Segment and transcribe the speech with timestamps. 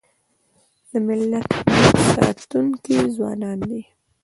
[0.89, 1.97] د ملت د هویت
[2.41, 3.81] ساتونکي ځوانان دي.